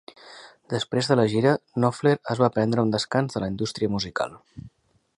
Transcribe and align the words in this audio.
Després 0.73 1.09
de 1.11 1.17
la 1.19 1.25
gira, 1.33 1.51
Knopfler 1.77 2.15
es 2.35 2.43
va 2.45 2.51
prendre 2.57 2.87
un 2.89 2.97
descans 2.97 3.37
de 3.39 3.45
la 3.45 3.55
indústria 3.55 3.97
musical. 3.99 4.39